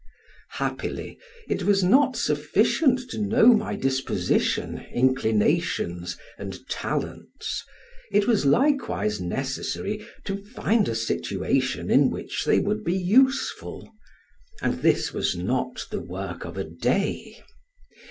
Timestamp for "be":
12.83-12.97